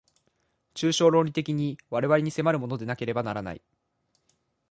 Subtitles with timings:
[0.73, 3.61] 抽象論理的に我々に迫るものでなければならない。